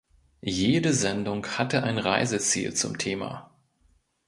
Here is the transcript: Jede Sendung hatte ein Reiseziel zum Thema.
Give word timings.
Jede 0.41 0.93
Sendung 0.93 1.45
hatte 1.59 1.83
ein 1.83 1.99
Reiseziel 1.99 2.73
zum 2.73 2.97
Thema. 2.97 3.51